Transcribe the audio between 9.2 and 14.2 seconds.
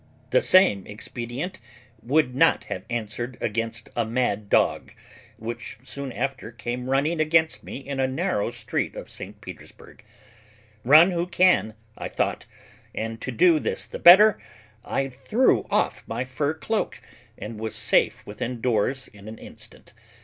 Petersburg. Run who can, I thought; and to do this the